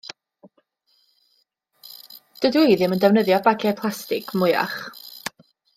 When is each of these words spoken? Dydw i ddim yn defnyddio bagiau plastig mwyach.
Dydw 2.45 2.65
i 2.71 2.79
ddim 2.79 2.97
yn 2.97 3.03
defnyddio 3.05 3.41
bagiau 3.49 3.79
plastig 3.83 4.35
mwyach. 4.43 4.79